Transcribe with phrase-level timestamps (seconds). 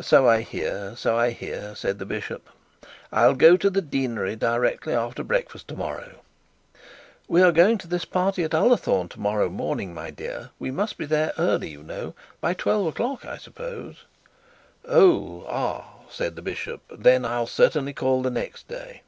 [0.00, 2.48] 'So I hear, so I hear,' said the bishop.
[3.10, 6.20] 'I'll go to the deanery directly after breakfast to morrow.'
[7.26, 10.96] 'We are going to this party at Ullathorne to morrow morning, my dear; we must
[10.98, 14.04] be there early, you know, by twelve o'clock I suppose.'
[14.84, 19.02] 'Oh, ah!' said the bishop; 'then I'll certainly call the next day.